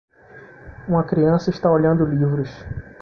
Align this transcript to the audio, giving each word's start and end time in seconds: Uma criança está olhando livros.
Uma 0.87 1.03
criança 1.05 1.51
está 1.51 1.71
olhando 1.71 2.03
livros. 2.05 2.49